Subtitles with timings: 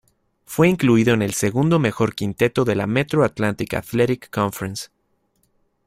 [0.45, 4.87] Fue incluido en el segundo mejor quinteto de la Metro Atlantic Athletic Conference.